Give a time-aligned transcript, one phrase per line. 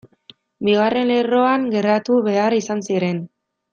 [0.69, 3.21] Bigarren lerroan geratu behar izan ziren.